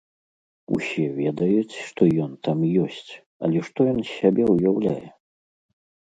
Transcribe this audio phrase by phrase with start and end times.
[0.77, 3.11] Усе ведаюць, што ён там ёсць,
[3.49, 5.07] але што ён з сябе ўяўляе?